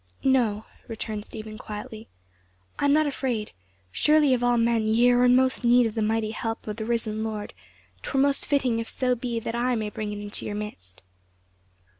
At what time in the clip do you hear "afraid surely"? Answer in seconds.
3.05-4.33